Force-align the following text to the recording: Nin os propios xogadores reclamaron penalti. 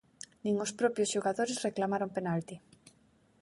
Nin 0.43 0.55
os 0.65 0.75
propios 0.79 1.11
xogadores 1.13 1.63
reclamaron 1.67 2.09
penalti. 2.17 2.55